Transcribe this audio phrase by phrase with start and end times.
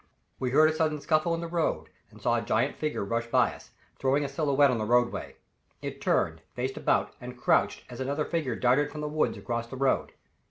[0.39, 3.53] We heard a sudden scuffle in the road, and saw a giant figure rush by
[3.53, 3.69] us,
[3.99, 5.35] throwing a silhouette on the roadway.
[5.83, 9.77] It turned, faced about and crouched as another figure darted from the woods across the
[9.77, 10.13] road.